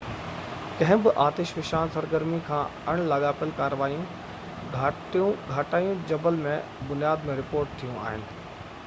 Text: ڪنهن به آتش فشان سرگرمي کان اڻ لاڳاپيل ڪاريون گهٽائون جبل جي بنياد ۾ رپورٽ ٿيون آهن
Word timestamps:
ڪنهن 0.77 1.01
به 1.07 1.11
آتش 1.25 1.51
فشان 1.57 1.91
سرگرمي 1.97 2.39
کان 2.47 2.79
اڻ 2.93 3.03
لاڳاپيل 3.11 3.51
ڪاريون 3.61 4.03
گهٽائون 4.79 6.03
جبل 6.13 6.43
جي 6.47 6.57
بنياد 6.91 7.29
۾ 7.33 7.37
رپورٽ 7.43 7.81
ٿيون 7.83 8.05
آهن 8.07 8.27